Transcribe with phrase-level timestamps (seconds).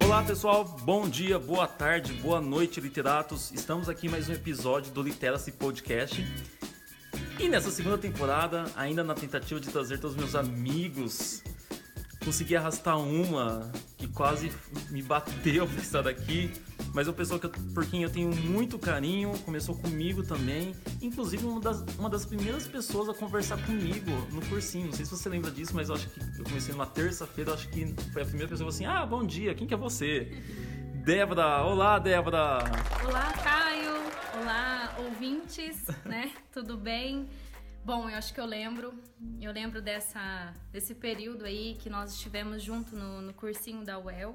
[0.00, 3.50] Olá pessoal, bom dia, boa tarde, boa noite, literatos.
[3.50, 6.24] Estamos aqui em mais um episódio do Literacy Podcast.
[7.40, 11.42] E nessa segunda temporada, ainda na tentativa de trazer todos os meus amigos,
[12.24, 14.52] consegui arrastar uma que quase
[14.90, 16.52] me bateu pra estar aqui.
[16.94, 20.76] Mas é uma pessoa que eu, por quem eu tenho muito carinho, começou comigo também.
[21.02, 24.86] Inclusive, uma das, uma das primeiras pessoas a conversar comigo no cursinho.
[24.86, 27.52] Não sei se você lembra disso, mas eu acho que eu comecei numa terça-feira.
[27.52, 29.76] Acho que foi a primeira pessoa que falou assim: Ah, bom dia, quem que é
[29.76, 30.40] você?
[31.04, 32.58] Débora, olá, Débora!
[33.04, 33.92] Olá, Caio!
[34.40, 36.32] Olá, ouvintes, né?
[36.52, 37.28] Tudo bem?
[37.84, 38.94] Bom, eu acho que eu lembro,
[39.40, 44.34] eu lembro dessa, desse período aí que nós estivemos junto no, no cursinho da UEL.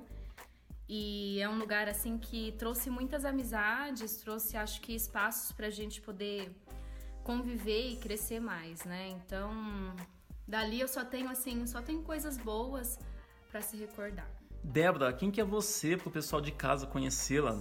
[0.92, 5.70] E é um lugar assim que trouxe muitas amizades, trouxe acho que espaços para a
[5.70, 6.52] gente poder
[7.24, 9.08] conviver e crescer mais, né?
[9.10, 9.52] Então,
[10.48, 12.98] dali eu só tenho assim, só tenho coisas boas
[13.52, 14.28] para se recordar.
[14.64, 17.56] Débora, quem que é você pro pessoal de casa conhecê-la?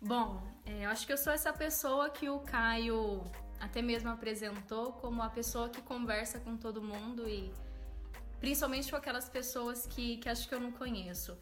[0.00, 3.22] Bom, é, eu acho que eu sou essa pessoa que o Caio
[3.60, 7.52] até mesmo apresentou como a pessoa que conversa com todo mundo e
[8.40, 11.36] principalmente com aquelas pessoas que, que acho que eu não conheço.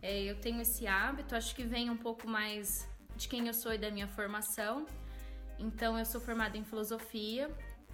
[0.00, 3.72] É, eu tenho esse hábito, acho que vem um pouco mais de quem eu sou
[3.72, 4.86] e da minha formação.
[5.58, 7.50] Então, eu sou formada em filosofia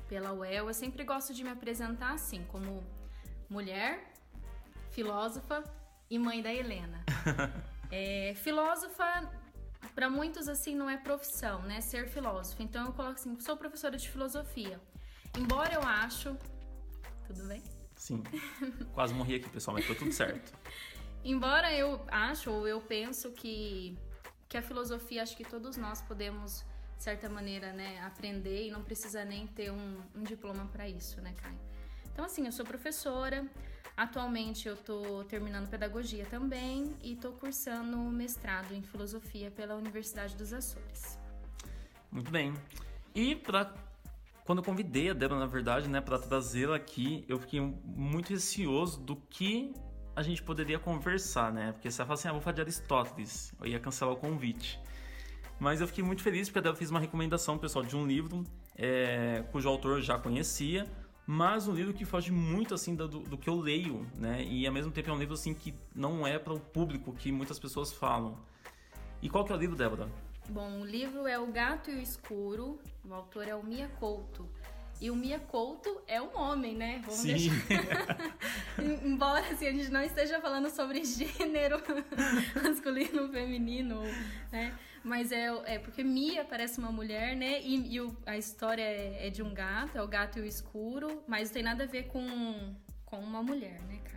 [0.06, 0.68] pela UEL.
[0.68, 2.84] Eu sempre gosto de me apresentar assim, como
[3.48, 4.12] mulher,
[4.90, 5.64] filósofa
[6.10, 7.02] e mãe da Helena.
[7.90, 9.30] é, filósofa,
[9.94, 11.80] para muitos, assim, não é profissão, né?
[11.80, 12.62] Ser filósofo.
[12.62, 14.78] Então, eu coloco assim: sou professora de filosofia.
[15.38, 16.36] Embora eu acho.
[17.26, 17.62] Tudo bem?
[17.96, 18.22] Sim.
[18.92, 20.52] Quase morri aqui, pessoal, mas foi tudo certo.
[21.24, 23.96] Embora eu acho ou eu penso que,
[24.46, 26.66] que a filosofia, acho que todos nós podemos,
[26.98, 31.22] de certa maneira, né, aprender e não precisa nem ter um, um diploma para isso,
[31.22, 31.58] né, Caio?
[32.12, 33.46] Então, assim, eu sou professora,
[33.96, 40.52] atualmente eu tô terminando pedagogia também e tô cursando mestrado em filosofia pela Universidade dos
[40.52, 41.18] Açores.
[42.12, 42.52] Muito bem.
[43.14, 43.72] E para
[44.44, 49.00] quando eu convidei a Débora, na verdade, né, para trazê-la aqui, eu fiquei muito receoso
[49.00, 49.72] do que
[50.16, 51.72] a gente poderia conversar, né?
[51.72, 54.80] Porque você vai falar assim, ah, vou falar de Aristóteles, eu ia cancelar o convite.
[55.58, 58.44] Mas eu fiquei muito feliz porque eu fiz uma recomendação, pessoal, de um livro
[58.76, 60.86] é, cujo autor eu já conhecia,
[61.26, 64.42] mas um livro que foge muito assim do, do, que eu leio, né?
[64.44, 67.32] E ao mesmo tempo é um livro assim que não é para o público que
[67.32, 68.38] muitas pessoas falam.
[69.22, 70.08] E qual que é o livro, Débora?
[70.48, 74.46] Bom, o livro é O Gato e o Escuro, o autor é o Mia Couto.
[75.00, 77.00] E o Mia Couto é um homem, né?
[77.02, 77.34] Vamos Sim.
[77.34, 78.34] deixar.
[79.04, 81.82] Embora assim, a gente não esteja falando sobre gênero
[82.62, 84.02] masculino, feminino,
[84.50, 84.74] né?
[85.02, 87.60] Mas é, é porque Mia parece uma mulher, né?
[87.60, 90.46] E, e o, a história é, é, de um gato, é o gato e o
[90.46, 94.13] escuro, mas não tem nada a ver com, com uma mulher, né, Caio?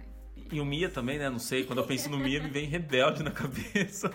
[0.52, 1.30] E o Mia também, né?
[1.30, 4.10] Não sei, quando eu penso no Mia, me vem rebelde na cabeça.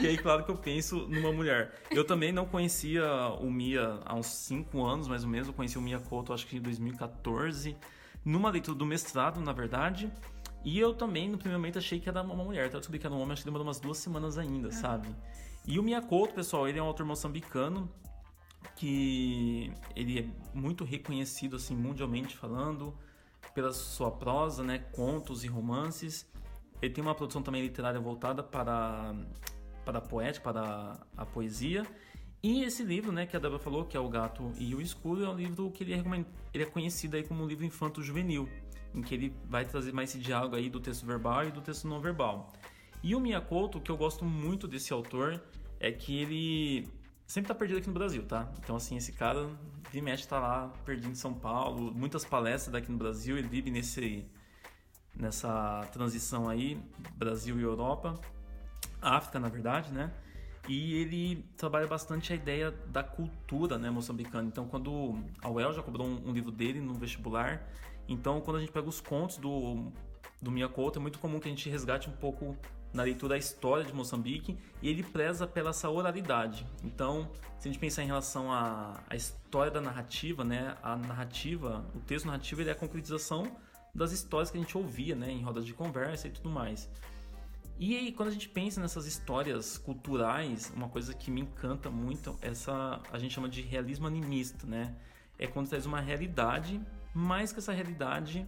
[0.00, 1.72] E aí, claro que eu penso numa mulher.
[1.90, 3.04] Eu também não conhecia
[3.40, 5.48] o Mia há uns 5 anos, mais ou menos.
[5.48, 7.76] Eu conheci o Mia Couto, acho que em 2014,
[8.24, 10.12] numa leitura do mestrado, na verdade.
[10.62, 12.66] E eu também, no primeiro momento, achei que era uma mulher.
[12.66, 14.72] Então, eu descobri que era um homem, acho que demorou umas duas semanas ainda, ah.
[14.72, 15.08] sabe?
[15.66, 17.90] E o Mia Couto, pessoal, ele é um autor moçambicano
[18.76, 22.94] que ele é muito reconhecido, assim, mundialmente falando
[23.54, 26.28] pela sua prosa, né, contos e romances.
[26.80, 29.14] Ele tem uma produção também literária voltada para,
[29.84, 31.86] para a poética, para a, poesia.
[32.42, 35.24] E esse livro, né, que a Débora falou, que é O Gato e o Escuro,
[35.24, 36.02] é um livro que ele é,
[36.54, 38.48] ele é conhecido aí como um livro infanto-juvenil,
[38.94, 41.86] em que ele vai trazer mais esse diálogo aí do texto verbal e do texto
[41.86, 42.50] não verbal.
[43.02, 45.42] E o Miyakoto, o que eu gosto muito desse autor,
[45.78, 46.88] é que ele
[47.30, 48.52] sempre tá perdido aqui no Brasil, tá?
[48.58, 49.48] Então, assim, esse cara,
[49.92, 53.70] de mexe, tá lá perdido em São Paulo, muitas palestras daqui no Brasil, ele vive
[53.70, 54.26] nesse,
[55.14, 56.82] nessa transição aí,
[57.14, 58.18] Brasil e Europa,
[59.00, 60.12] África, na verdade, né?
[60.68, 64.48] E ele trabalha bastante a ideia da cultura né, moçambicana.
[64.48, 67.64] Então, quando a UEL já cobrou um, um livro dele no vestibular,
[68.08, 69.92] então quando a gente pega os contos do,
[70.42, 72.56] do Miyakoto, é muito comum que a gente resgate um pouco
[72.92, 76.66] na leitura da história de Moçambique e ele preza pela essa oralidade.
[76.82, 81.84] Então, se a gente pensar em relação à, à história da narrativa, né, a narrativa,
[81.94, 83.56] o texto narrativo ele é a concretização
[83.94, 86.88] das histórias que a gente ouvia, né, em rodas de conversa e tudo mais.
[87.78, 92.36] E aí, quando a gente pensa nessas histórias culturais, uma coisa que me encanta muito,
[92.42, 94.94] essa a gente chama de realismo animista, né?
[95.38, 96.78] É quando traz uma realidade,
[97.14, 98.46] mas que essa realidade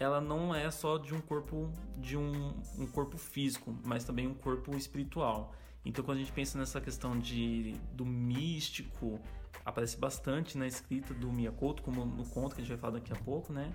[0.00, 4.34] ela não é só de um corpo de um, um corpo físico, mas também um
[4.34, 5.54] corpo espiritual.
[5.84, 9.20] Então, quando a gente pensa nessa questão de, do místico,
[9.64, 13.12] aparece bastante na escrita do Miyakoto, como no conto que a gente vai falar daqui
[13.12, 13.70] a pouco, né?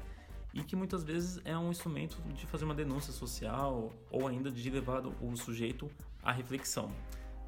[0.51, 4.67] E que muitas vezes é um instrumento de fazer uma denúncia social ou ainda de
[4.69, 5.91] levar o sujeito
[6.23, 6.91] à reflexão.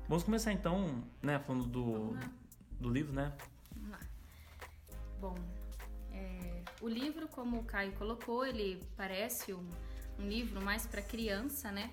[0.08, 2.16] Vamos começar então, né, falando do,
[2.80, 3.34] do livro, né?
[3.76, 4.00] Vamos lá.
[5.20, 5.36] Bom,
[6.82, 9.70] o livro, como o Caio colocou, ele parece um,
[10.20, 11.92] um livro mais para criança, né?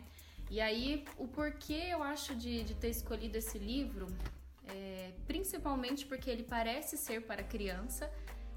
[0.50, 4.06] E aí, o porquê eu acho de, de ter escolhido esse livro
[4.68, 8.10] é, principalmente porque ele parece ser para criança.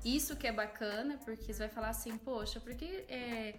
[0.06, 3.58] Isso que é bacana, porque você vai falar assim, poxa, porque é,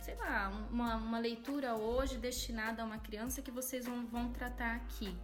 [0.00, 4.76] sei lá, uma, uma leitura hoje destinada a uma criança que vocês vão, vão tratar
[4.76, 5.16] aqui.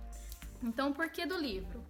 [0.62, 1.84] Então, por que do livro?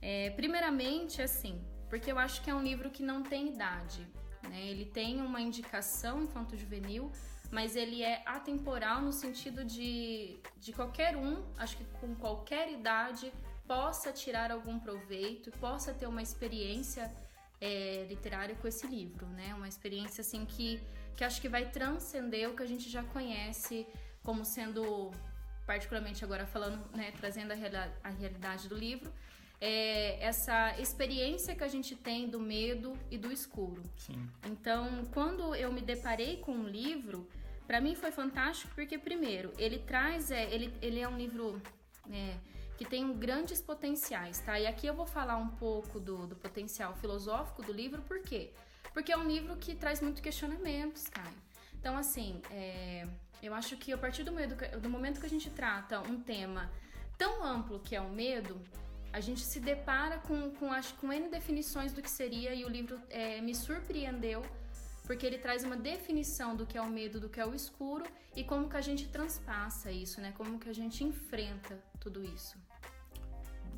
[0.00, 4.06] É, primeiramente, assim, porque eu acho que é um livro que não tem idade.
[4.48, 4.68] Né?
[4.68, 7.12] Ele tem uma indicação infanto juvenil,
[7.50, 13.32] mas ele é atemporal no sentido de, de qualquer um, acho que com qualquer idade,
[13.66, 17.12] possa tirar algum proveito, possa ter uma experiência
[17.60, 19.54] é, literária com esse livro, né?
[19.54, 20.80] Uma experiência assim que,
[21.16, 23.86] que acho que vai transcender o que a gente já conhece
[24.24, 25.12] como sendo,
[25.66, 29.12] particularmente agora falando, né, trazendo a, real, a realidade do livro,
[29.60, 33.82] é essa experiência que a gente tem do medo e do escuro.
[33.96, 34.28] Sim.
[34.46, 37.28] Então, quando eu me deparei com o um livro,
[37.66, 41.60] para mim foi fantástico porque primeiro ele traz, é, ele, ele é um livro
[42.10, 42.36] é,
[42.78, 44.58] que tem grandes potenciais, tá?
[44.58, 48.50] E aqui eu vou falar um pouco do, do potencial filosófico do livro, por quê?
[48.94, 51.36] Porque é um livro que traz muito questionamentos, Caio.
[51.78, 53.06] Então, assim, é,
[53.42, 54.32] eu acho que a partir do,
[54.80, 56.70] do momento que a gente trata um tema
[57.16, 58.60] tão amplo que é o medo,
[59.12, 62.68] a gente se depara com, com, acho, com N definições do que seria e o
[62.68, 64.42] livro é, me surpreendeu
[65.10, 68.04] porque ele traz uma definição do que é o medo, do que é o escuro
[68.36, 70.32] e como que a gente transpassa isso, né?
[70.36, 72.56] Como que a gente enfrenta tudo isso.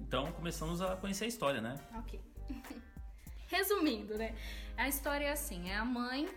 [0.02, 1.74] Então começamos a conhecer a história, né?
[1.94, 2.20] Ok.
[3.48, 4.36] Resumindo, né?
[4.76, 6.28] A história é assim: é a mãe,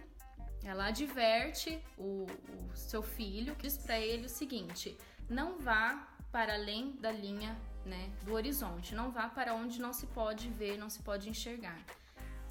[0.64, 2.26] ela adverte o,
[2.72, 4.98] o seu filho, diz para ele o seguinte:
[5.30, 10.08] não vá para além da linha, né, do horizonte, não vá para onde não se
[10.08, 11.80] pode ver, não se pode enxergar.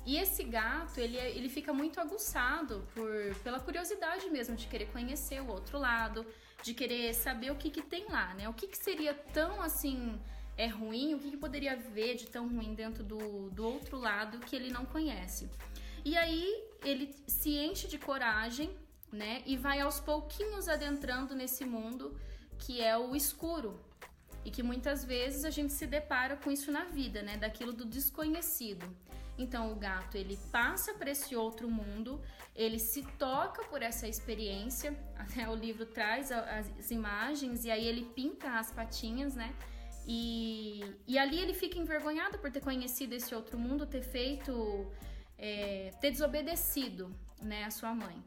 [0.06, 3.10] E esse gato, ele, é, ele fica muito aguçado por,
[3.42, 6.26] pela curiosidade mesmo de querer conhecer o outro lado,
[6.62, 8.48] de querer saber o que, que tem lá, né?
[8.48, 10.20] O que, que seria tão assim
[10.56, 14.38] é ruim, o que, que poderia haver de tão ruim dentro do, do outro lado
[14.40, 15.50] que ele não conhece.
[16.04, 18.70] E aí ele se enche de coragem,
[19.10, 19.42] né?
[19.46, 22.18] E vai aos pouquinhos adentrando nesse mundo
[22.58, 23.80] que é o escuro.
[24.44, 27.36] E que muitas vezes a gente se depara com isso na vida, né?
[27.36, 28.86] Daquilo do desconhecido.
[29.36, 32.20] Então o gato ele passa para esse outro mundo,
[32.54, 34.96] ele se toca por essa experiência.
[35.16, 39.54] Até o livro traz as imagens e aí ele pinta as patinhas, né?
[40.06, 44.92] E, e ali ele fica envergonhado por ter conhecido esse outro mundo, ter feito,
[45.38, 47.10] é, ter desobedecido,
[47.40, 48.22] né, a sua mãe.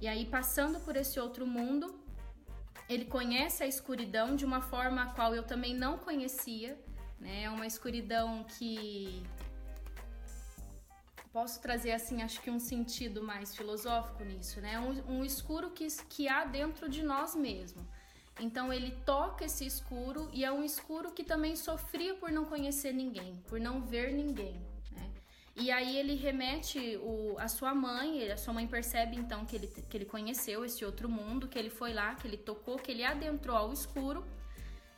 [0.00, 1.99] E aí passando por esse outro mundo,
[2.90, 6.76] ele conhece a escuridão de uma forma a qual eu também não conhecia,
[7.20, 7.44] né?
[7.44, 9.22] É uma escuridão que
[11.32, 14.80] posso trazer assim, acho que um sentido mais filosófico nisso, né?
[14.80, 17.86] Um, um escuro que, que há dentro de nós mesmos.
[18.40, 22.92] Então ele toca esse escuro e é um escuro que também sofria por não conhecer
[22.92, 24.60] ninguém, por não ver ninguém.
[25.60, 29.66] E aí ele remete o, a sua mãe, a sua mãe percebe então que ele,
[29.66, 33.04] que ele conheceu esse outro mundo, que ele foi lá, que ele tocou, que ele
[33.04, 34.24] adentrou ao escuro.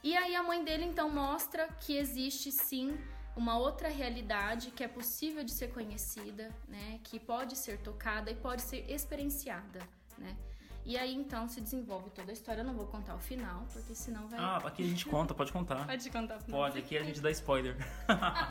[0.04, 2.96] E aí a mãe dele então mostra que existe sim
[3.36, 7.00] uma outra realidade que é possível de ser conhecida, né?
[7.02, 9.80] Que pode ser tocada e pode ser experienciada,
[10.16, 10.36] né?
[10.84, 12.60] E aí então se desenvolve toda a história.
[12.60, 14.38] Eu não vou contar o final, porque senão vai.
[14.38, 15.86] Ah, aqui a gente conta, pode contar.
[15.86, 16.60] pode contar o final.
[16.60, 17.76] Pode, aqui a gente dá spoiler.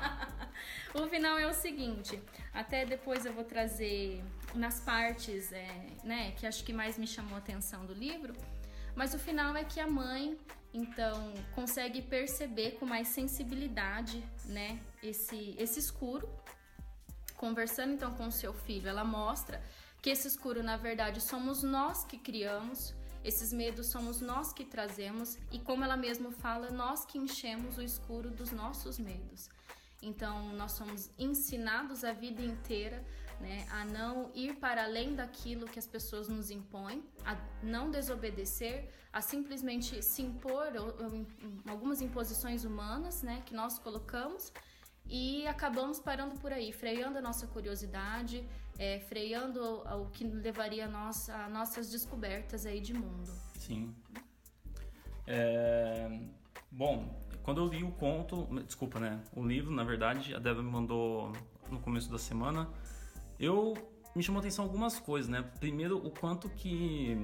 [0.95, 2.21] o final é o seguinte:
[2.53, 4.23] até depois eu vou trazer
[4.55, 8.33] nas partes, é, né, que acho que mais me chamou a atenção do livro.
[8.95, 10.37] Mas o final é que a mãe
[10.73, 16.29] então consegue perceber com mais sensibilidade, né, esse esse escuro.
[17.35, 19.61] Conversando então com o seu filho, ela mostra
[20.01, 22.93] que esse escuro na verdade somos nós que criamos,
[23.23, 27.81] esses medos somos nós que trazemos e como ela mesma fala, nós que enchemos o
[27.81, 29.49] escuro dos nossos medos.
[30.01, 33.05] Então nós somos ensinados a vida inteira
[33.41, 38.89] né, a não ir para além daquilo que as pessoas nos impõem, a não desobedecer,
[39.11, 41.27] a simplesmente se impor ou, ou,
[41.67, 44.53] algumas imposições humanas né, que nós colocamos
[45.05, 48.47] e acabamos parando por aí, freando a nossa curiosidade,
[48.81, 53.31] é, freando o, o que levaria a, a nossas descobertas aí de mundo.
[53.53, 53.93] Sim.
[55.27, 56.19] É,
[56.71, 59.21] bom, Quando eu li o conto, desculpa, né?
[59.35, 61.31] O livro, na verdade, a Débora me mandou
[61.69, 62.67] no começo da semana.
[63.39, 63.75] Eu
[64.15, 65.43] me chamou a atenção algumas coisas, né?
[65.59, 67.15] Primeiro, o quanto que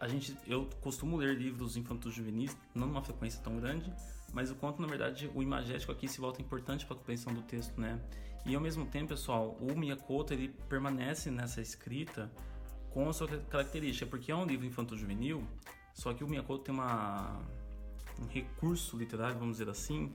[0.00, 3.92] a gente, eu costumo ler livros infantos juvenis, não numa frequência tão grande,
[4.32, 7.42] mas o quanto, na verdade, o imagético aqui se volta importante para a compreensão do
[7.42, 8.00] texto, né?
[8.46, 12.30] E ao mesmo tempo, pessoal, o Miyakoto, ele permanece nessa escrita
[12.90, 15.42] com a sua característica, porque é um livro infanto-juvenil,
[15.94, 17.40] só que o Miyakoto tem uma,
[18.20, 20.12] um recurso literário, vamos dizer assim,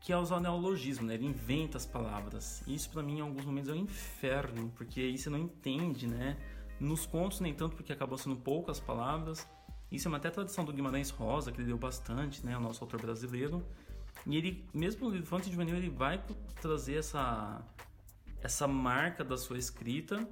[0.00, 1.14] que é usar o neologismo, né?
[1.14, 2.62] Ele inventa as palavras.
[2.66, 6.36] Isso para mim em alguns momentos é um inferno, porque aí você não entende, né?
[6.78, 9.48] Nos contos nem tanto porque acabou sendo poucas palavras.
[9.90, 12.56] Isso é uma até tradição do Guimarães Rosa, que ele deu bastante, né?
[12.56, 13.64] O nosso autor brasileiro.
[14.26, 16.22] E ele, mesmo no livro juvenil, ele vai
[16.60, 17.62] trazer essa,
[18.42, 20.26] essa marca da sua escrita.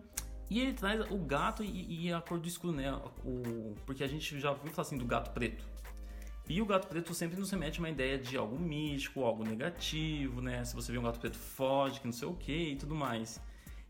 [0.49, 2.93] E ele traz o gato e, e a cor do escuro, né?
[3.25, 5.65] O, porque a gente já ouviu falar assim do gato preto.
[6.49, 10.41] E o gato preto sempre nos remete a uma ideia de algo místico, algo negativo,
[10.41, 10.65] né?
[10.65, 13.41] Se você vê um gato preto, foge, que não sei o que e tudo mais.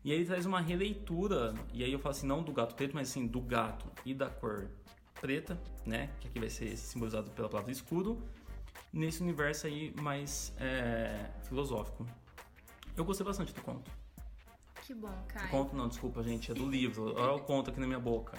[0.03, 2.93] E aí ele traz uma releitura, e aí eu falo assim, não do gato preto,
[2.93, 4.69] mas assim, do gato e da cor
[5.19, 6.09] preta, né?
[6.19, 8.21] Que aqui vai ser simbolizado pela palavra escuro,
[8.91, 12.05] nesse universo aí mais é, filosófico.
[12.95, 13.89] Eu gostei bastante do conto.
[14.83, 15.47] Que bom, Caio.
[15.47, 17.15] Do conto não, desculpa, gente, é do livro.
[17.17, 18.37] Olha o conto aqui na minha boca.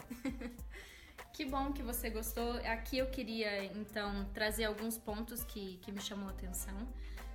[1.32, 2.52] que bom que você gostou.
[2.66, 6.76] Aqui eu queria, então, trazer alguns pontos que, que me chamou a atenção,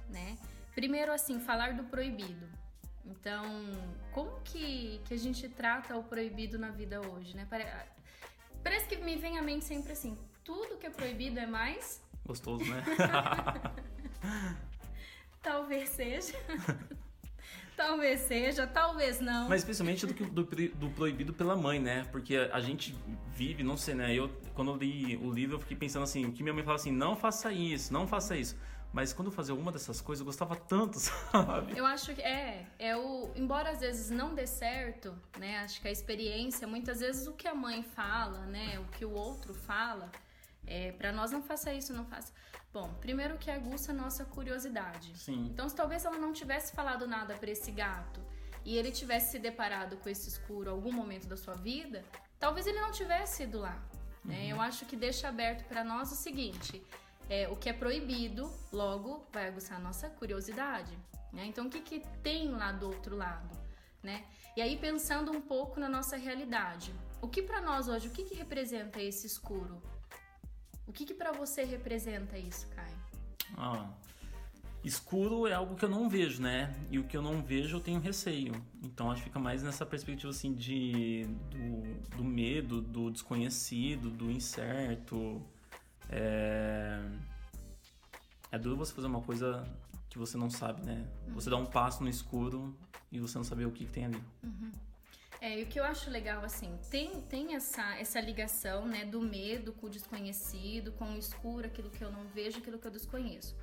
[0.08, 0.38] né?
[0.74, 2.48] Primeiro, assim, falar do proibido.
[3.04, 3.44] Então,
[4.14, 7.48] como que, que a gente trata o proibido na vida hoje, né?
[8.64, 12.02] Parece que me vem à mente sempre assim, tudo que é proibido é mais...
[12.30, 12.84] Gostoso, né?
[15.42, 16.38] talvez seja.
[17.76, 19.50] talvez seja, talvez não.
[19.50, 22.06] Mas especialmente do, do, do, proibido pela mãe, né?
[22.12, 22.96] Porque a gente
[23.36, 24.14] vive, não sei, né?
[24.14, 26.92] Eu, quando eu li o livro, eu fiquei pensando assim, que minha mãe fala assim,
[26.92, 28.56] não faça isso, não faça isso.
[28.94, 31.76] Mas quando eu fazia alguma dessas coisas, eu gostava tanto, sabe?
[31.76, 33.32] Eu acho que é, é o.
[33.36, 35.58] Embora às vezes não dê certo, né?
[35.62, 38.78] Acho que a experiência, muitas vezes o que a mãe fala, né?
[38.78, 40.12] O que o outro fala,
[40.66, 42.32] é, para nós não faça isso, não faça.
[42.72, 45.18] Bom, primeiro que aguça a nossa curiosidade.
[45.18, 45.48] Sim.
[45.52, 48.22] Então, se talvez ela não tivesse falado nada para esse gato
[48.64, 52.04] e ele tivesse se deparado com esse escuro algum momento da sua vida,
[52.40, 53.82] talvez ele não tivesse ido lá.
[54.24, 54.42] Né?
[54.42, 54.50] Uhum.
[54.50, 56.86] Eu acho que deixa aberto para nós o seguinte:
[57.30, 60.96] é, o que é proibido, logo vai aguçar a nossa curiosidade.
[61.34, 61.46] Né?
[61.46, 63.58] Então, o que, que tem lá do outro lado?
[64.04, 64.26] Né?
[64.56, 68.24] E aí, pensando um pouco na nossa realidade, o que para nós hoje, o que,
[68.24, 69.82] que representa esse escuro?
[70.90, 72.92] O que, que para você representa isso, Kai?
[73.56, 73.92] Ah,
[74.84, 76.76] escuro é algo que eu não vejo, né?
[76.90, 78.54] E o que eu não vejo eu tenho receio.
[78.84, 84.32] Então acho que fica mais nessa perspectiva assim de do, do medo, do desconhecido, do
[84.32, 85.46] incerto.
[86.10, 87.00] É...
[88.52, 89.64] é duro você fazer uma coisa
[90.10, 91.08] que você não sabe, né?
[91.28, 91.36] Uhum.
[91.36, 92.76] Você dá um passo no escuro
[93.12, 94.24] e você não saber o que, que tem ali.
[94.44, 94.72] Uhum.
[95.42, 99.22] É, e o que eu acho legal, assim, tem, tem essa, essa ligação, né, do
[99.22, 102.92] medo com o desconhecido, com o escuro, aquilo que eu não vejo, aquilo que eu
[102.92, 103.56] desconheço.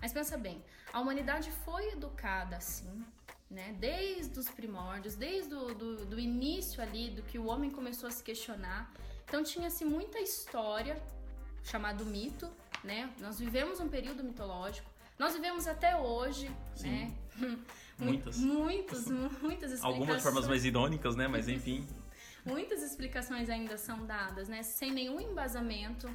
[0.00, 0.62] Mas pensa bem,
[0.92, 3.04] a humanidade foi educada assim,
[3.50, 8.08] né, desde os primórdios, desde o do, do início ali, do que o homem começou
[8.08, 8.92] a se questionar.
[9.24, 11.02] Então tinha-se muita história
[11.64, 12.48] chamado mito,
[12.84, 13.10] né?
[13.18, 14.88] Nós vivemos um período mitológico.
[15.18, 16.90] Nós vivemos até hoje, Sim.
[16.90, 17.14] né?
[17.98, 18.38] Muitas.
[18.38, 19.84] Muitas, muitas explicações.
[19.84, 21.28] Algumas formas mais irônicas, né?
[21.28, 21.86] Mas enfim.
[22.44, 24.62] muitas explicações ainda são dadas, né?
[24.62, 26.08] Sem nenhum embasamento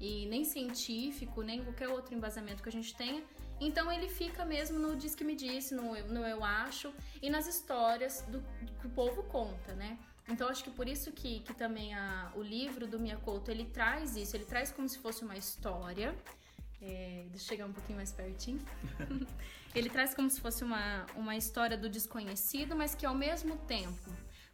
[0.00, 3.22] e nem científico, nem qualquer outro embasamento que a gente tenha.
[3.60, 7.46] Então ele fica mesmo no diz que me disse, no, no eu acho e nas
[7.46, 8.42] histórias do,
[8.80, 9.98] que o povo conta, né?
[10.28, 14.16] Então acho que por isso que, que também a, o livro do Miyakoto ele traz
[14.16, 16.14] isso, ele traz como se fosse uma história.
[16.86, 18.60] É, deixa eu chegar um pouquinho mais pertinho.
[19.74, 24.10] ele traz como se fosse uma, uma história do desconhecido, mas que ao mesmo tempo,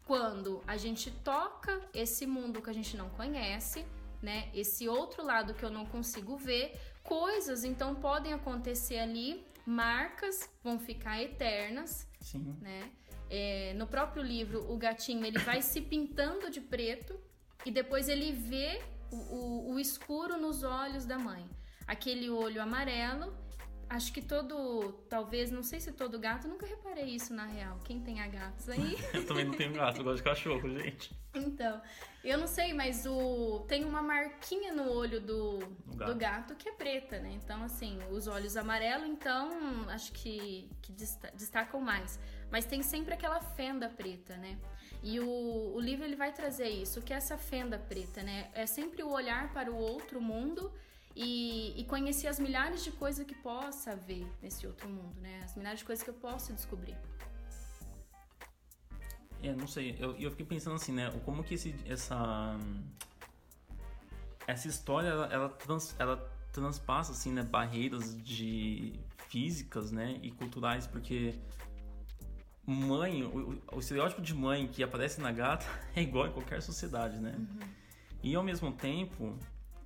[0.07, 3.85] quando a gente toca esse mundo que a gente não conhece,
[4.23, 4.49] né?
[4.55, 10.79] Esse outro lado que eu não consigo ver, coisas então podem acontecer ali, marcas vão
[10.79, 12.57] ficar eternas, Sim.
[12.61, 12.93] né?
[13.29, 17.19] É, no próprio livro, o gatinho ele vai se pintando de preto
[17.65, 21.45] e depois ele vê o, o, o escuro nos olhos da mãe.
[21.93, 23.33] Aquele olho amarelo
[23.91, 27.77] Acho que todo, talvez, não sei se todo gato, nunca reparei isso na real.
[27.83, 28.97] Quem tem gatos aí?
[29.13, 31.11] eu também não tenho gato, eu gosto de cachorro, gente.
[31.35, 31.83] Então,
[32.23, 35.59] eu não sei, mas o tem uma marquinha no olho do,
[35.97, 36.13] gato.
[36.13, 37.33] do gato que é preta, né?
[37.43, 39.51] Então, assim, os olhos amarelos, então,
[39.89, 42.21] acho que, que destacam mais.
[42.49, 44.57] Mas tem sempre aquela fenda preta, né?
[45.03, 48.51] E o, o livro ele vai trazer isso, que é essa fenda preta, né?
[48.55, 50.73] É sempre o olhar para o outro mundo
[51.15, 55.41] e, e conhecer as milhares de coisas que possa haver nesse outro mundo, né?
[55.45, 56.97] As milhares de coisas que eu posso descobrir.
[59.43, 59.97] É, não sei.
[59.99, 61.11] Eu, eu fiquei pensando assim, né?
[61.25, 62.59] Como que esse, essa
[64.47, 66.17] essa história ela, ela, trans, ela
[66.53, 68.93] transpassa assim, né, barreiras de
[69.29, 71.35] físicas, né, e culturais, porque
[72.67, 77.19] mãe, o, o, estereótipo de mãe que aparece na gata é igual em qualquer sociedade,
[77.19, 77.35] né?
[77.37, 77.69] Uhum.
[78.23, 79.37] E ao mesmo tempo,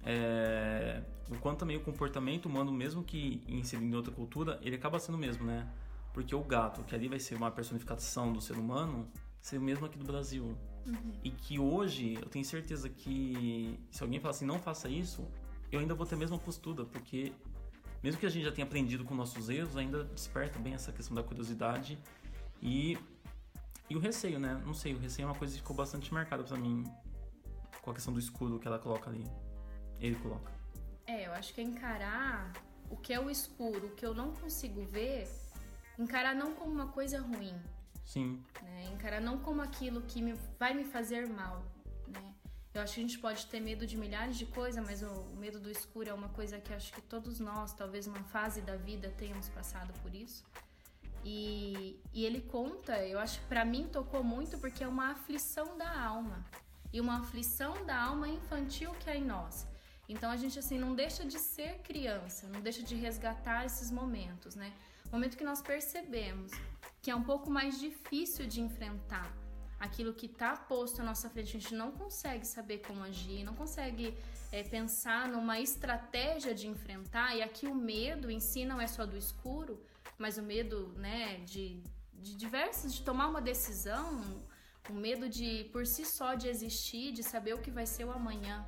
[0.04, 4.98] é, o quanto também o comportamento humano, mesmo que inserido em outra cultura, ele acaba
[4.98, 5.66] sendo o mesmo, né?
[6.12, 9.08] Porque o gato, que ali vai ser uma personificação do ser humano,
[9.40, 10.56] ser o mesmo aqui do Brasil.
[10.86, 11.12] Uhum.
[11.22, 15.26] E que hoje, eu tenho certeza que se alguém falar assim, não faça isso,
[15.72, 17.32] eu ainda vou ter a mesma postura, porque
[18.02, 21.14] mesmo que a gente já tenha aprendido com nossos erros, ainda desperta bem essa questão
[21.14, 21.98] da curiosidade
[22.62, 22.98] e,
[23.88, 24.62] e o receio, né?
[24.66, 26.84] Não sei, o receio é uma coisa que ficou bastante marcada para mim
[27.80, 29.24] com a questão do escuro que ela coloca ali.
[29.98, 30.52] Ele coloca.
[31.06, 32.52] É, eu acho que é encarar
[32.90, 35.28] o que é o escuro, o que eu não consigo ver,
[35.99, 37.54] encarar não como uma coisa ruim.
[38.04, 38.42] Sim.
[38.62, 38.84] Né?
[38.92, 41.64] Encarar não como aquilo que me, vai me fazer mal.
[42.06, 42.34] Né?
[42.73, 45.37] Eu acho que a gente pode ter medo de milhares de coisas, mas o, o
[45.37, 48.76] medo do escuro é uma coisa que acho que todos nós, talvez uma fase da
[48.76, 50.44] vida, tenhamos passado por isso.
[51.25, 55.78] E, e ele conta, eu acho que para mim tocou muito porque é uma aflição
[55.78, 56.44] da alma.
[56.92, 59.66] E uma aflição da alma infantil que é em nós.
[60.08, 64.54] Então a gente assim não deixa de ser criança, não deixa de resgatar esses momentos,
[64.54, 64.73] né?
[65.11, 66.52] Momento que nós percebemos
[67.00, 69.30] que é um pouco mais difícil de enfrentar
[69.78, 71.56] aquilo que está posto à nossa frente.
[71.56, 74.16] A gente não consegue saber como agir, não consegue
[74.50, 77.37] é, pensar numa estratégia de enfrentar.
[77.37, 79.82] E aqui o medo em si não é só do escuro,
[80.18, 81.82] mas o medo, né, de,
[82.14, 84.23] de diversos, de tomar uma decisão,
[84.88, 88.11] o medo de por si só de existir, de saber o que vai ser o
[88.11, 88.64] amanhã.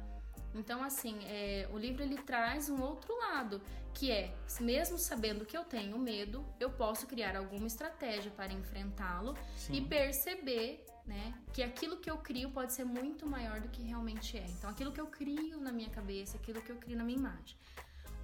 [0.59, 3.61] Então, assim, é, o livro ele traz um outro lado,
[3.95, 9.37] que é, mesmo sabendo que eu tenho medo, eu posso criar alguma estratégia para enfrentá-lo
[9.71, 14.37] e perceber né, que aquilo que eu crio pode ser muito maior do que realmente
[14.37, 14.45] é.
[14.47, 17.57] Então, aquilo que eu crio na minha cabeça, aquilo que eu crio na minha imagem.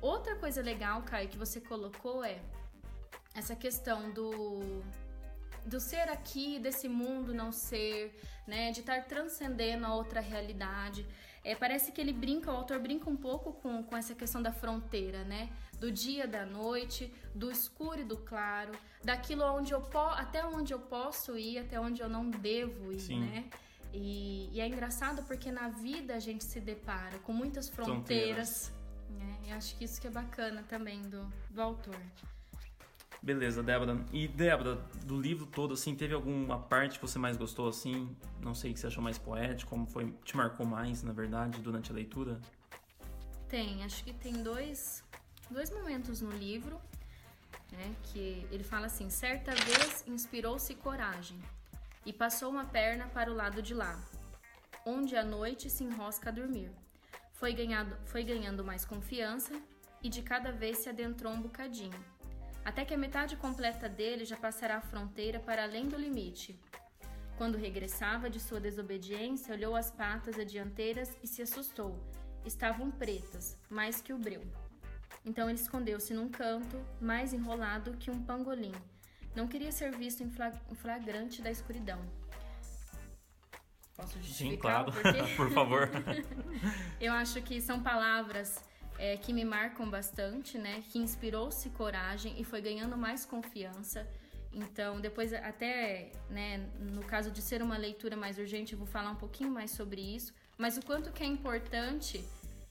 [0.00, 2.40] Outra coisa legal, Caio, que você colocou é
[3.34, 4.82] essa questão do
[5.64, 11.06] do ser aqui, desse mundo não ser, né, de estar transcendendo a outra realidade.
[11.44, 14.52] É, parece que ele brinca, o autor brinca um pouco com, com essa questão da
[14.52, 15.50] fronteira, né?
[15.78, 19.82] Do dia, da noite, do escuro e do claro, daquilo onde eu
[20.16, 23.20] até onde eu posso ir, até onde eu não devo ir, Sim.
[23.20, 23.50] né?
[23.92, 28.68] E, e, é engraçado porque na vida a gente se depara com muitas fronteiras.
[28.68, 28.82] fronteiras.
[29.10, 29.48] Né?
[29.48, 32.00] E acho que isso que é bacana também do, do autor.
[33.22, 34.04] Beleza, Débora.
[34.12, 38.16] E Débora, do livro todo, assim, teve alguma parte que você mais gostou, assim?
[38.40, 41.92] Não sei, que você achou mais poético, como foi, te marcou mais, na verdade, durante
[41.92, 42.40] a leitura?
[43.48, 45.04] Tem, acho que tem dois,
[45.48, 46.80] dois momentos no livro,
[47.70, 51.38] né, que ele fala assim, certa vez inspirou-se coragem
[52.04, 54.02] e passou uma perna para o lado de lá,
[54.84, 56.72] onde a noite se enrosca a dormir.
[57.34, 59.54] Foi, ganhado, foi ganhando mais confiança
[60.02, 62.11] e de cada vez se adentrou um bocadinho
[62.64, 66.58] até que a metade completa dele já passará a fronteira para além do limite.
[67.36, 71.98] Quando regressava de sua desobediência, olhou as patas dianteiras e se assustou.
[72.44, 74.42] Estavam pretas, mais que o breu.
[75.24, 78.72] Então ele escondeu-se num canto, mais enrolado que um pangolim.
[79.34, 80.30] Não queria ser visto em
[80.74, 82.00] flagrante da escuridão.
[83.96, 84.84] Posso justificar?
[84.84, 85.26] Sim, claro.
[85.36, 85.90] Por favor.
[87.00, 88.62] Eu acho que são palavras
[89.02, 90.80] é, que me marcam bastante, né?
[90.88, 94.06] Que inspirou-se coragem e foi ganhando mais confiança.
[94.52, 99.10] Então, depois, até, né, no caso de ser uma leitura mais urgente, eu vou falar
[99.10, 100.32] um pouquinho mais sobre isso.
[100.56, 102.24] Mas o quanto que é importante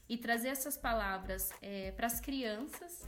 [0.08, 3.06] e trazer essas palavras é, para as crianças,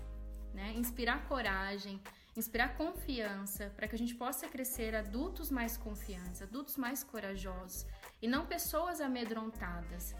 [0.53, 0.75] né?
[0.77, 1.99] Inspirar coragem,
[2.37, 7.87] inspirar confiança, para que a gente possa crescer adultos mais confiantes, adultos mais corajosos
[8.21, 10.15] e não pessoas amedrontadas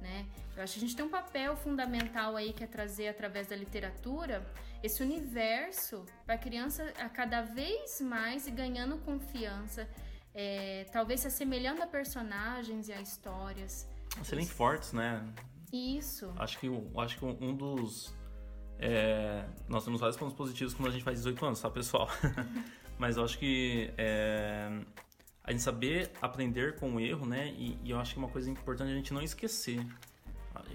[0.00, 0.26] né?
[0.56, 3.56] Eu acho que a gente tem um papel fundamental aí que é trazer através da
[3.56, 4.46] literatura
[4.82, 9.88] esse universo para a criança a cada vez mais e ganhando confiança,
[10.34, 13.88] é, talvez se assemelhando a personagens e a histórias.
[14.22, 15.26] Serem fortes, né?
[15.72, 16.32] Isso.
[16.38, 18.14] Acho que, acho que um dos.
[18.78, 22.08] É, nós temos vários pontos positivos quando a gente faz 18 anos, tá, pessoal?
[22.98, 24.80] Mas eu acho que é,
[25.46, 27.48] a gente saber aprender com o erro, né?
[27.56, 29.86] E, e, eu acho que uma coisa importante é a gente não esquecer.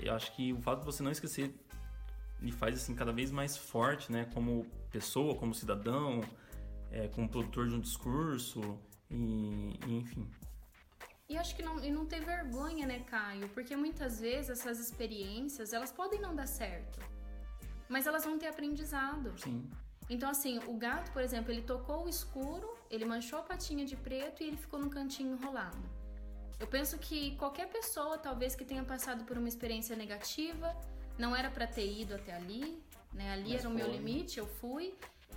[0.02, 1.54] Eu acho que o fato de você não esquecer
[2.40, 4.26] lhe faz assim cada vez mais forte, né?
[4.34, 6.22] Como pessoa, como cidadão,
[6.90, 8.80] é, como produtor de um discurso
[9.10, 10.26] e, e enfim.
[11.28, 13.48] E acho que não, e não ter vergonha, né, Caio?
[13.50, 17.00] Porque muitas vezes essas experiências, elas podem não dar certo.
[17.90, 19.34] Mas elas vão ter aprendizado.
[19.38, 19.70] Sim.
[20.10, 23.96] Então, assim, o gato, por exemplo, ele tocou o escuro, ele manchou a patinha de
[23.96, 25.82] preto e ele ficou no cantinho enrolado.
[26.60, 30.76] Eu penso que qualquer pessoa, talvez que tenha passado por uma experiência negativa,
[31.18, 33.32] não era para ter ido até ali, né?
[33.32, 33.96] Ali Mas era o meu foi.
[33.96, 34.94] limite, eu fui.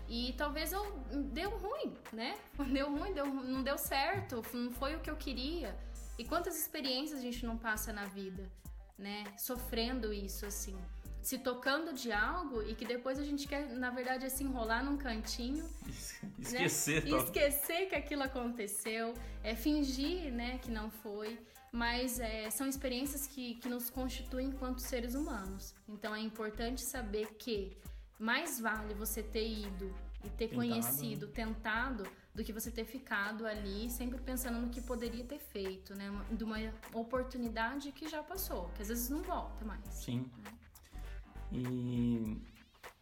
[0.08, 0.84] E talvez eu
[1.32, 2.36] deu ruim, né?
[2.70, 5.74] Deu ruim, deu, não deu certo, não foi o que eu queria.
[6.18, 8.50] E quantas experiências a gente não passa na vida,
[8.98, 9.24] né?
[9.38, 10.76] Sofrendo isso assim,
[11.24, 14.84] se tocando de algo e que depois a gente quer, na verdade, é se enrolar
[14.84, 15.66] num cantinho
[16.38, 17.18] Esquecer, né?
[17.18, 21.40] esquecer que aquilo aconteceu, é fingir, né, que não foi,
[21.72, 25.74] mas é, são experiências que, que nos constituem enquanto seres humanos.
[25.88, 27.74] Então é importante saber que
[28.18, 33.46] mais vale você ter ido e ter Tentado, conhecido, tentado, do que você ter ficado
[33.46, 36.58] ali sempre pensando no que poderia ter feito, né, de uma
[36.92, 39.82] oportunidade que já passou, que às vezes não volta mais.
[39.88, 40.30] Sim.
[41.54, 42.36] E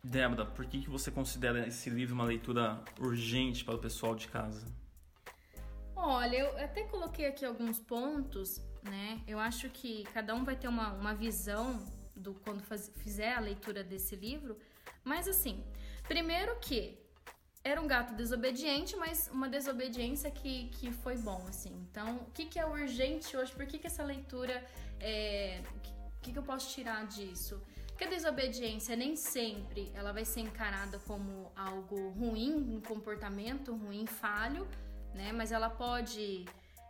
[0.05, 4.29] Débora, por que, que você considera esse livro uma leitura urgente para o pessoal de
[4.29, 4.67] casa?
[5.97, 9.23] Olha, eu até coloquei aqui alguns pontos, né?
[9.27, 11.83] Eu acho que cada um vai ter uma, uma visão
[12.15, 14.59] do quando faz- fizer a leitura desse livro.
[15.03, 15.65] Mas assim,
[16.07, 16.99] primeiro que
[17.65, 21.73] era um gato desobediente, mas uma desobediência que, que foi bom, assim.
[21.89, 23.53] Então, o que, que é urgente hoje?
[23.53, 24.63] Por que, que essa leitura
[25.01, 25.63] é.
[26.17, 27.61] O que, que eu posso tirar disso?
[28.03, 34.07] Que a desobediência nem sempre ela vai ser encarada como algo ruim, um comportamento ruim,
[34.07, 34.67] falho,
[35.15, 35.31] né?
[35.31, 36.45] Mas ela pode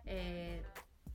[0.06, 0.62] é,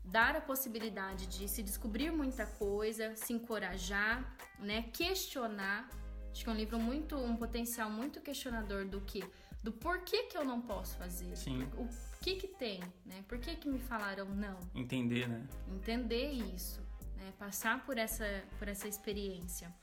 [0.06, 4.84] dar a possibilidade de se descobrir muita coisa, se encorajar, né?
[4.94, 5.90] Questionar.
[6.32, 9.24] Acho que é um livro muito, um potencial muito questionador do que,
[9.64, 11.64] do porquê que eu não posso fazer, Sim.
[11.76, 11.88] o
[12.22, 13.26] que que tem, né?
[13.28, 14.60] Por que que me falaram não?
[14.76, 15.44] Entender, né?
[15.68, 16.82] entender isso,
[17.16, 17.34] né?
[17.40, 19.74] passar por essa, por essa experiência.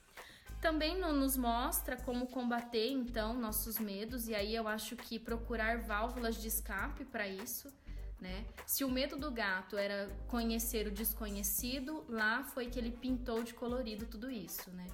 [0.65, 5.83] Também no- nos mostra como combater então nossos medos e aí eu acho que procurar
[5.83, 7.71] válvulas de escape para isso,
[8.19, 8.47] né?
[8.67, 13.53] Se o medo do gato era conhecer o desconhecido, lá foi que ele pintou de
[13.53, 14.87] colorido tudo isso, né?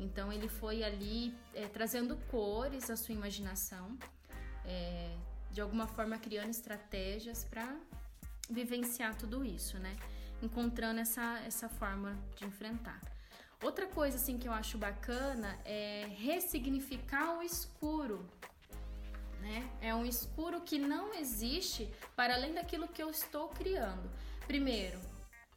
[0.00, 3.98] Então ele foi ali eh, trazendo cores à sua imaginação,
[4.64, 5.14] eh,
[5.50, 7.76] de alguma forma criando estratégias para
[8.48, 9.94] vivenciar tudo isso, né?
[10.40, 13.17] Encontrando essa, essa forma de enfrentar.
[13.62, 18.24] Outra coisa assim que eu acho bacana é ressignificar o escuro,
[19.40, 19.68] né?
[19.80, 24.08] É um escuro que não existe para além daquilo que eu estou criando.
[24.46, 25.00] Primeiro,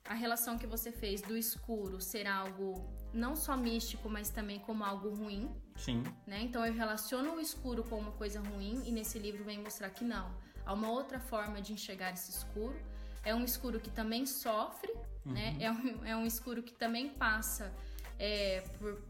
[0.04, 4.84] a relação que você fez do escuro ser algo não só místico, mas também como
[4.84, 6.04] algo ruim, Sim.
[6.26, 6.42] né?
[6.42, 10.04] Então eu relaciono o escuro com uma coisa ruim e nesse livro vem mostrar que
[10.04, 10.32] não.
[10.66, 12.76] Há uma outra forma de enxergar esse escuro.
[13.24, 14.92] É um escuro que também sofre,
[15.24, 15.56] né?
[15.60, 17.72] É um, é um escuro que também passa
[18.22, 19.02] é, por.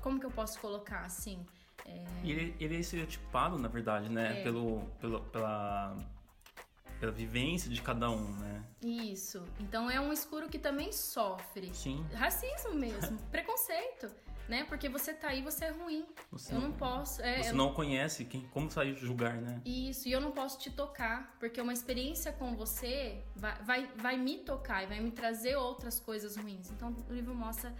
[0.00, 1.46] Como que eu posso colocar assim?
[2.22, 4.40] E ele, ele é estereotipado, na verdade, né?
[4.40, 4.42] É.
[4.42, 5.96] Pelo, pelo, pela,
[6.98, 8.64] pela vivência de cada um, né?
[8.82, 9.42] Isso.
[9.60, 11.72] Então é um escuro que também sofre.
[11.74, 12.04] Sim.
[12.14, 14.10] Racismo mesmo, preconceito,
[14.48, 14.64] né?
[14.64, 16.06] Porque você tá aí, você é ruim.
[16.32, 17.20] Você Eu não posso.
[17.20, 19.60] É, Você eu não conhece quem, como sair julgar, né?
[19.64, 24.16] Isso, e eu não posso te tocar, porque uma experiência com você vai, vai, vai
[24.16, 26.70] me tocar e vai me trazer outras coisas ruins.
[26.70, 27.74] Então o livro mostra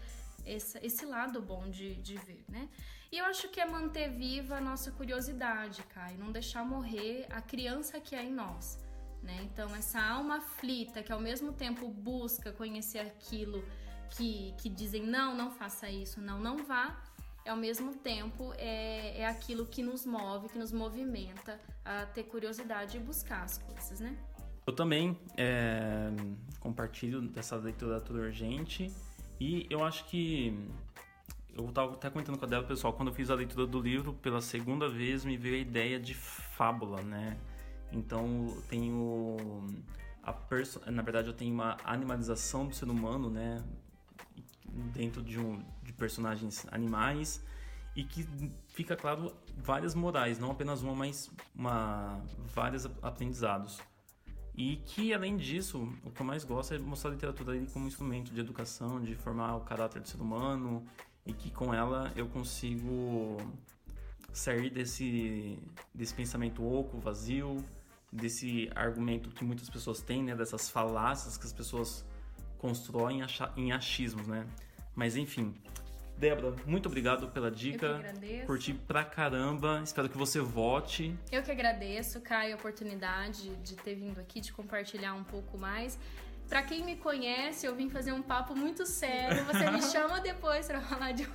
[0.46, 2.68] esse, esse lado bom de, de ver, né?
[3.11, 7.40] E eu acho que é manter viva a nossa curiosidade, Kai, não deixar morrer a
[7.40, 8.78] criança que é em nós.
[9.22, 9.40] Né?
[9.44, 13.64] Então, essa alma aflita que ao mesmo tempo busca conhecer aquilo
[14.11, 17.00] que, que dizem não, não faça isso, não, não vá,
[17.44, 22.24] e ao mesmo tempo é, é aquilo que nos move, que nos movimenta a ter
[22.24, 24.16] curiosidade e buscar as coisas, né?
[24.66, 26.11] Eu também é,
[26.59, 28.90] compartilho dessa leitura toda urgente
[29.40, 30.57] e eu acho que
[31.57, 34.12] eu estava até comentando com a Débora, pessoal, quando eu fiz a leitura do livro
[34.14, 37.38] pela segunda vez me veio a ideia de fábula, né?
[37.92, 39.37] Então tenho
[40.23, 43.62] a perso na verdade eu tenho uma animalização do ser humano, né?
[44.92, 47.44] Dentro de um de personagens animais
[47.94, 48.27] e que
[48.68, 52.20] fica claro várias morais, não apenas uma, mas uma
[52.53, 53.81] vários aprendizados.
[54.56, 58.32] E que, além disso, o que eu mais gosto é mostrar a literatura como instrumento
[58.32, 60.84] de educação, de formar o caráter do ser humano,
[61.26, 63.38] e que com ela eu consigo
[64.32, 65.58] sair desse,
[65.92, 67.64] desse pensamento oco, vazio,
[68.12, 72.04] desse argumento que muitas pessoas têm, né, dessas falácias que as pessoas
[72.58, 73.22] constroem
[73.56, 74.46] em achismos, né?
[74.94, 75.52] Mas enfim.
[76.16, 77.96] Débora, muito obrigado pela Eu que dica.
[77.96, 78.46] agradeço.
[78.46, 79.81] Curti pra caramba.
[79.83, 81.14] Espero que você vote.
[81.31, 85.98] Eu que agradeço, Caio, a oportunidade de ter vindo aqui, de compartilhar um pouco mais.
[86.48, 89.44] Pra quem me conhece, eu vim fazer um papo muito sério.
[89.44, 91.33] Você me chama depois pra falar de um,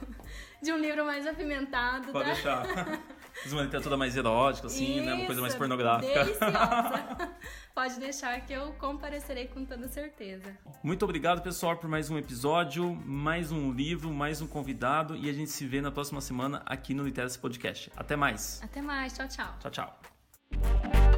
[0.64, 2.34] de um livro mais apimentado, Pode tá?
[2.34, 3.00] deixar.
[3.44, 5.14] Fiz uma literatura mais erótica, assim, né?
[5.14, 6.26] Uma coisa mais Isso, pornográfica.
[6.26, 7.32] Deliciosa.
[7.74, 10.58] Pode deixar que eu comparecerei com toda certeza.
[10.84, 15.34] Muito obrigado, pessoal, por mais um episódio, mais um livro, mais um convidado e a
[15.34, 17.92] gente se vê na próxima semana aqui no Literacy Podcast.
[17.96, 18.60] Até mais.
[18.64, 19.56] Até mais, tchau, tchau.
[19.60, 21.09] Tchau, tchau.